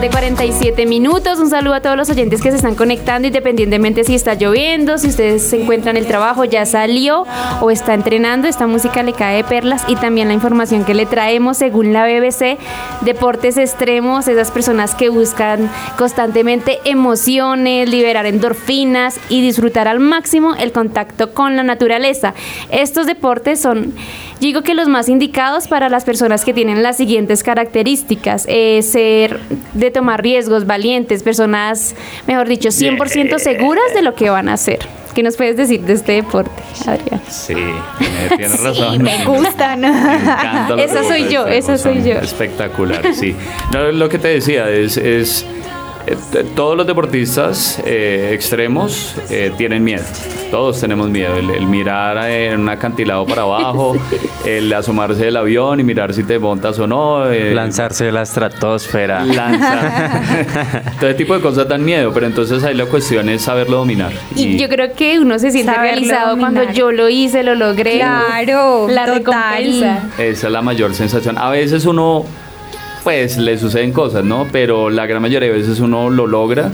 tarde, 0.00 0.10
47 0.10 0.86
minutos. 0.86 1.38
Un 1.40 1.50
saludo 1.50 1.74
a 1.74 1.80
todos 1.80 1.96
los 1.96 2.08
oyentes 2.08 2.40
que 2.40 2.50
se 2.50 2.56
están 2.56 2.74
conectando, 2.74 3.28
independientemente 3.28 4.02
si 4.04 4.14
está 4.14 4.34
lloviendo, 4.34 4.96
si 4.96 5.08
ustedes 5.08 5.42
se 5.42 5.60
encuentran 5.60 5.96
en 5.96 6.04
el 6.04 6.08
trabajo, 6.08 6.44
ya 6.44 6.64
salió 6.64 7.26
o 7.60 7.70
está 7.70 7.92
entrenando. 7.92 8.48
Esta 8.48 8.66
música 8.66 9.02
le 9.02 9.12
cae 9.12 9.36
de 9.36 9.44
perlas 9.44 9.84
y 9.88 9.96
también 9.96 10.28
la 10.28 10.34
información 10.34 10.84
que 10.84 10.94
le 10.94 11.04
traemos 11.04 11.58
según 11.58 11.92
la 11.92 12.06
BBC, 12.06 12.58
deportes 13.02 13.58
extremos, 13.58 14.26
esas 14.26 14.50
personas 14.50 14.94
que 14.94 15.10
buscan 15.10 15.70
constantemente 15.98 16.78
emociones, 16.84 17.88
liberar 17.88 18.24
endorfinas 18.24 19.20
y 19.28 19.42
disfrutar 19.42 19.86
al 19.86 20.00
máximo 20.00 20.54
el 20.54 20.72
contacto 20.72 21.34
con 21.34 21.56
la 21.56 21.62
naturaleza. 21.62 22.32
Estos 22.70 23.06
deportes 23.06 23.60
son 23.60 23.94
Digo 24.40 24.62
que 24.62 24.74
los 24.74 24.88
más 24.88 25.08
indicados 25.08 25.68
para 25.68 25.90
las 25.90 26.04
personas 26.04 26.44
que 26.44 26.54
tienen 26.54 26.82
las 26.82 26.96
siguientes 26.96 27.42
características, 27.42 28.46
eh, 28.48 28.80
ser 28.82 29.38
de 29.74 29.90
tomar 29.90 30.22
riesgos, 30.22 30.66
valientes, 30.66 31.22
personas, 31.22 31.94
mejor 32.26 32.48
dicho, 32.48 32.70
100% 32.70 33.38
seguras 33.38 33.94
de 33.94 34.00
lo 34.00 34.14
que 34.14 34.30
van 34.30 34.48
a 34.48 34.54
hacer. 34.54 34.78
¿Qué 35.14 35.22
nos 35.22 35.36
puedes 35.36 35.56
decir 35.56 35.82
de 35.82 35.92
este 35.92 36.12
deporte, 36.12 36.62
Adrián? 36.86 37.20
Sí, 37.28 37.54
tienes 38.28 38.60
razón. 38.60 39.02
me 39.02 39.24
gustan. 39.24 39.84
esa 40.78 41.04
soy 41.04 41.28
yo, 41.28 41.46
esa 41.46 41.76
soy 41.76 42.02
yo. 42.02 42.14
Espectacular, 42.14 43.14
sí. 43.14 43.34
lo 43.92 44.08
que 44.08 44.18
te 44.18 44.28
decía 44.28 44.70
es, 44.70 44.96
es 44.96 45.42
eh, 45.42 45.46
todos 46.54 46.76
los 46.76 46.86
deportistas 46.86 47.80
eh, 47.84 48.30
extremos 48.32 49.14
eh, 49.30 49.52
tienen 49.56 49.84
miedo. 49.84 50.04
Todos 50.50 50.80
tenemos 50.80 51.08
miedo. 51.08 51.36
El, 51.36 51.66
mirar 51.66 52.28
en 52.28 52.60
un 52.60 52.68
acantilado 52.68 53.24
para 53.26 53.42
abajo, 53.42 53.96
el 54.44 54.72
asomarse 54.72 55.24
del 55.24 55.36
avión 55.36 55.78
y 55.80 55.84
mirar 55.84 56.12
si 56.12 56.24
te 56.24 56.38
montas 56.38 56.78
o 56.78 56.86
no. 56.86 57.24
Lanzarse 57.24 58.06
de 58.06 58.12
la 58.12 58.22
estratosfera. 58.22 59.24
Lanzar. 59.24 60.22
Todo 61.00 61.10
ese 61.10 61.18
tipo 61.18 61.34
de 61.34 61.40
cosas 61.40 61.68
dan 61.68 61.84
miedo, 61.84 62.12
pero 62.12 62.26
entonces 62.26 62.64
ahí 62.64 62.74
la 62.74 62.86
cuestión 62.86 63.28
es 63.28 63.42
saberlo 63.42 63.78
dominar. 63.78 64.12
Y, 64.34 64.56
yo 64.56 64.68
creo 64.68 64.92
que 64.94 65.18
uno 65.18 65.38
se 65.38 65.50
siente 65.50 65.72
realizado 65.74 66.36
cuando 66.38 66.72
yo 66.72 66.90
lo 66.92 67.08
hice, 67.08 67.42
lo 67.42 67.54
logré. 67.54 67.96
Claro, 67.96 68.88
la 68.88 69.06
recompensa. 69.06 70.08
Esa 70.18 70.46
es 70.46 70.52
la 70.52 70.62
mayor 70.62 70.94
sensación. 70.94 71.38
A 71.38 71.50
veces 71.50 71.86
uno 71.86 72.24
pues 73.04 73.36
le 73.36 73.58
suceden 73.58 73.92
cosas, 73.92 74.24
¿no? 74.24 74.48
Pero 74.50 74.90
la 74.90 75.06
gran 75.06 75.22
mayoría 75.22 75.48
de 75.48 75.56
veces 75.56 75.80
uno 75.80 76.10
lo 76.10 76.26
logra 76.26 76.70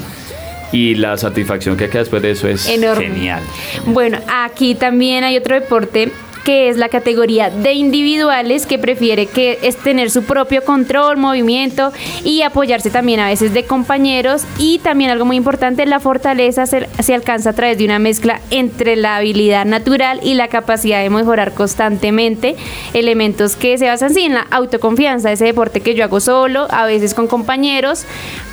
y 0.72 0.94
la 0.96 1.16
satisfacción 1.16 1.76
que 1.76 1.88
queda 1.88 2.00
después 2.00 2.22
de 2.22 2.32
eso 2.32 2.48
es 2.48 2.66
genial. 2.66 3.42
Bueno, 3.86 4.18
aquí 4.28 4.74
también 4.74 5.24
hay 5.24 5.36
otro 5.36 5.54
deporte 5.54 6.12
que 6.46 6.68
es 6.68 6.76
la 6.76 6.88
categoría 6.88 7.50
de 7.50 7.72
individuales 7.72 8.66
que 8.66 8.78
prefiere 8.78 9.26
que 9.26 9.58
es 9.62 9.76
tener 9.76 10.12
su 10.12 10.22
propio 10.22 10.62
control, 10.62 11.16
movimiento 11.16 11.92
y 12.22 12.42
apoyarse 12.42 12.88
también 12.88 13.18
a 13.18 13.26
veces 13.26 13.52
de 13.52 13.64
compañeros 13.64 14.44
y 14.56 14.78
también 14.78 15.10
algo 15.10 15.24
muy 15.24 15.34
importante, 15.34 15.84
la 15.86 15.98
fortaleza 15.98 16.66
se, 16.66 16.88
se 17.00 17.14
alcanza 17.14 17.50
a 17.50 17.52
través 17.52 17.78
de 17.78 17.84
una 17.84 17.98
mezcla 17.98 18.40
entre 18.52 18.94
la 18.94 19.16
habilidad 19.16 19.64
natural 19.64 20.20
y 20.22 20.34
la 20.34 20.46
capacidad 20.46 21.02
de 21.02 21.10
mejorar 21.10 21.52
constantemente, 21.52 22.54
elementos 22.94 23.56
que 23.56 23.76
se 23.76 23.88
basan 23.88 24.14
sí 24.14 24.20
en 24.20 24.34
la 24.34 24.46
autoconfianza, 24.52 25.32
ese 25.32 25.46
deporte 25.46 25.80
que 25.80 25.96
yo 25.96 26.04
hago 26.04 26.20
solo, 26.20 26.68
a 26.70 26.86
veces 26.86 27.12
con 27.12 27.26
compañeros, 27.26 28.04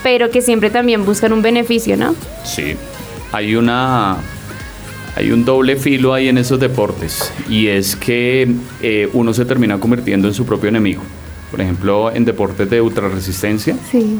pero 0.01 0.31
que 0.31 0.41
siempre 0.41 0.71
también 0.71 1.05
buscan 1.05 1.31
un 1.31 1.43
beneficio, 1.43 1.95
¿no? 1.95 2.15
Sí, 2.43 2.75
hay 3.31 3.55
una 3.55 4.17
hay 5.15 5.31
un 5.31 5.45
doble 5.45 5.75
filo 5.75 6.13
ahí 6.13 6.27
en 6.27 6.37
esos 6.37 6.59
deportes 6.59 7.31
y 7.47 7.67
es 7.67 7.95
que 7.95 8.49
eh, 8.81 9.09
uno 9.13 9.33
se 9.33 9.45
termina 9.45 9.79
convirtiendo 9.79 10.27
en 10.27 10.33
su 10.33 10.45
propio 10.45 10.69
enemigo. 10.69 11.03
Por 11.51 11.61
ejemplo, 11.61 12.11
en 12.11 12.25
deportes 12.25 12.67
de 12.69 12.81
ultrarresistencia, 12.81 13.75
sí. 13.89 14.19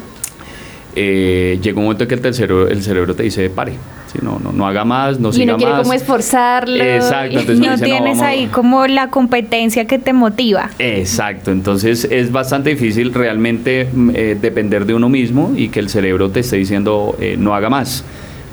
Eh, 0.96 1.58
llega 1.64 1.80
un 1.80 1.86
momento 1.86 2.04
en 2.04 2.10
que 2.10 2.28
el 2.28 2.36
cerebro, 2.36 2.68
el 2.68 2.84
cerebro 2.84 3.16
te 3.16 3.24
dice, 3.24 3.50
pare, 3.50 3.74
no, 4.22 4.38
no, 4.38 4.52
no 4.52 4.68
haga 4.68 4.86
más, 4.86 5.20
no 5.20 5.34
siga 5.34 5.54
más. 5.54 5.62
Y 5.62 5.66
no 5.66 5.68
quiere 5.68 5.82
como 5.82 5.94
esforzarlo. 5.94 6.84
Exacto. 6.84 7.56
no 7.56 7.80
tienes 7.80 8.22
ahí 8.22 8.46
como 8.46 8.86
la 8.86 9.10
competencia 9.10 9.86
que 9.86 9.98
te 9.98 10.14
motiva. 10.14 10.70
Exacto, 10.78 11.50
entonces 11.50 12.08
es 12.12 12.32
bastante 12.32 12.70
difícil 12.70 13.12
realmente 13.12 13.90
mm, 13.92 14.12
eh, 14.14 14.38
depender 14.40 14.86
de 14.86 14.94
uno 14.94 15.10
mismo 15.10 15.52
y 15.56 15.70
que 15.70 15.80
el 15.80 15.90
cerebro 15.90 16.30
te 16.30 16.42
esté 16.42 16.58
diciendo, 16.58 17.18
no 17.40 17.56
haga 17.56 17.72
más 17.72 18.04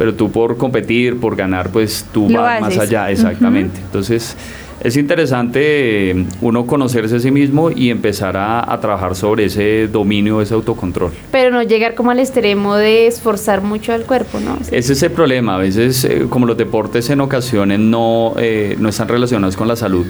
pero 0.00 0.14
tú 0.14 0.30
por 0.30 0.56
competir, 0.56 1.20
por 1.20 1.36
ganar, 1.36 1.68
pues 1.68 2.06
tú 2.10 2.26
vas 2.32 2.58
más 2.62 2.78
allá, 2.78 3.10
exactamente. 3.10 3.78
Entonces 3.80 4.34
es 4.82 4.96
interesante 4.96 6.10
eh, 6.12 6.24
uno 6.40 6.64
conocerse 6.66 7.16
a 7.16 7.20
sí 7.20 7.30
mismo 7.30 7.70
y 7.70 7.90
empezar 7.90 8.34
a, 8.38 8.78
trabajar 8.80 9.14
sobre 9.14 9.44
ese 9.44 9.88
dominio, 9.88 10.40
ese 10.40 10.54
autocontrol. 10.54 11.12
Pero 11.30 11.50
no 11.50 11.62
llegar 11.62 11.94
como 11.94 12.12
al 12.12 12.18
extremo 12.18 12.76
de 12.76 13.08
esforzar 13.08 13.60
mucho 13.60 13.92
al 13.92 14.04
cuerpo, 14.04 14.40
¿no? 14.40 14.56
Ese 14.70 14.94
es 14.94 15.02
el 15.02 15.10
problema, 15.10 15.56
a 15.56 15.58
veces 15.58 16.02
eh, 16.04 16.24
como 16.30 16.46
los 16.46 16.56
deportes 16.56 17.10
en 17.10 17.20
ocasiones 17.20 17.78
no, 17.78 18.32
eh, 18.38 18.76
no 18.78 18.88
están 18.88 19.06
relacionados 19.06 19.54
con 19.54 19.68
la 19.68 19.76
salud. 19.76 20.06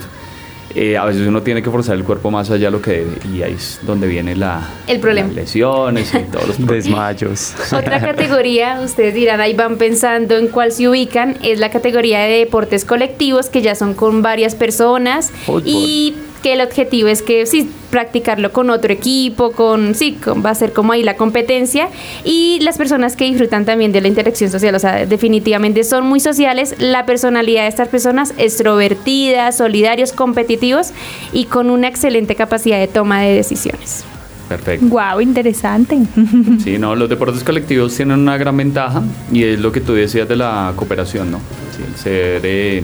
Eh, 0.75 0.97
a 0.97 1.05
veces 1.05 1.27
uno 1.27 1.43
tiene 1.43 1.63
que 1.63 1.71
forzar 1.71 1.97
el 1.97 2.05
cuerpo 2.05 2.31
más 2.31 2.51
allá 2.51 2.67
de 2.67 2.71
lo 2.71 2.81
que 2.81 2.93
debe 2.93 3.17
y 3.33 3.43
ahí 3.43 3.55
es 3.55 3.81
donde 3.83 4.07
viene 4.07 4.37
la, 4.37 4.69
el 4.87 5.01
problema. 5.01 5.27
las 5.29 5.37
lesiones 5.37 6.15
y 6.15 6.19
todos 6.31 6.49
los 6.49 6.67
desmayos. 6.67 7.55
Otra 7.73 8.01
categoría, 8.05 8.81
ustedes 8.81 9.15
dirán, 9.15 9.41
ahí 9.41 9.55
van 9.55 9.79
pensando 9.79 10.37
en 10.37 10.49
cuál 10.49 10.71
se 10.71 10.89
ubican, 10.89 11.37
es 11.43 11.59
la 11.59 11.71
categoría 11.71 12.21
de 12.21 12.39
deportes 12.39 12.85
colectivos 12.85 13.49
que 13.49 13.63
ya 13.63 13.75
son 13.75 13.95
con 13.95 14.23
varias 14.23 14.55
personas 14.55 15.33
y 15.65 16.15
que 16.43 16.55
el 16.55 16.61
objetivo 16.61 17.09
es 17.09 17.23
que 17.23 17.47
sí, 17.47 17.71
practicarlo 17.91 18.53
con 18.53 18.71
otro 18.71 18.93
equipo, 18.93 19.53
con 19.53 19.95
sí, 19.95 20.19
va 20.45 20.51
a 20.51 20.55
ser 20.55 20.73
como 20.73 20.93
ahí 20.93 21.03
la 21.03 21.17
competencia 21.17 21.89
y 22.25 22.59
las 22.61 22.79
personas 22.79 23.17
que 23.17 23.25
disfrutan 23.25 23.65
también 23.65 23.93
de 23.93 24.01
la 24.01 24.09
interacción 24.09 24.51
social, 24.51 24.75
o 24.75 24.79
sea, 24.79 25.07
definitivamente 25.07 25.85
son 25.85 26.07
muy 26.07 26.21
sociales, 26.21 26.75
la 26.79 27.07
personalidad 27.07 27.63
de 27.63 27.69
estas 27.69 27.89
personas 27.89 28.35
extrovertidas, 28.39 29.57
solidarios, 29.57 30.13
competitivos 30.13 30.93
y 31.33 31.45
con 31.45 31.71
una 31.71 31.89
excelente 31.89 32.35
capacidad 32.35 32.79
de 32.79 32.89
toma 32.89 33.23
de 33.23 33.35
decisiones. 33.35 34.05
Perfecto. 34.49 34.87
Wow, 34.87 35.21
interesante. 35.21 35.97
Sí, 36.65 36.77
no, 36.79 36.97
los 36.97 37.09
deportes 37.09 37.45
colectivos 37.45 37.95
tienen 37.95 38.19
una 38.19 38.37
gran 38.37 38.57
ventaja 38.57 39.03
y 39.33 39.45
es 39.45 39.61
lo 39.61 39.71
que 39.71 39.81
tú 39.81 39.95
decías 39.95 40.29
de 40.29 40.37
la 40.37 40.73
cooperación, 40.75 41.31
¿no? 41.31 41.39
Sí, 41.77 41.85
ser 42.03 42.41
eh, 42.45 42.83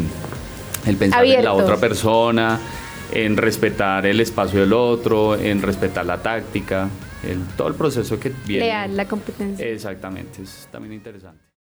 el 0.87 0.97
pensar 0.97 1.25
en 1.25 1.45
la 1.45 1.53
otra 1.53 1.77
persona, 1.77 2.59
en 3.13 3.37
respetar 3.37 4.07
el 4.07 4.21
espacio 4.21 4.61
del 4.61 4.73
otro, 4.73 5.37
en 5.37 5.63
respetar 5.63 6.05
la 6.07 6.19
táctica, 6.19 6.89
el, 7.25 7.43
todo 7.57 7.69
el 7.69 7.75
proceso 7.75 8.19
que 8.19 8.33
viene. 8.47 8.67
Leal, 8.67 8.97
la 8.97 9.07
competencia. 9.07 9.67
Exactamente, 9.67 10.43
es 10.43 10.69
también 10.71 10.95
interesante. 10.95 11.47